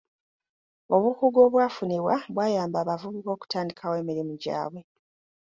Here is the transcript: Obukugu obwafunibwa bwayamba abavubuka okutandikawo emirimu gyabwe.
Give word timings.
Obukugu 0.95 1.37
obwafunibwa 1.47 2.15
bwayamba 2.33 2.77
abavubuka 2.83 3.29
okutandikawo 3.35 3.93
emirimu 4.01 4.33
gyabwe. 4.43 4.81